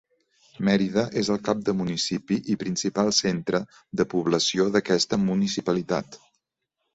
[0.67, 3.61] Mérida és el cap de municipi i principal centre
[4.01, 6.19] de població d'aquesta municipalitat.